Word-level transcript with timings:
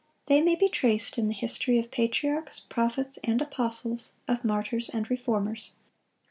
They 0.25 0.41
may 0.41 0.55
be 0.55 0.67
traced 0.67 1.19
in 1.19 1.27
the 1.27 1.33
history 1.35 1.77
of 1.77 1.91
patriarchs, 1.91 2.59
prophets, 2.59 3.19
and 3.23 3.39
apostles, 3.39 4.13
of 4.27 4.43
martyrs 4.43 4.89
and 4.89 5.07
reformers. 5.11 5.73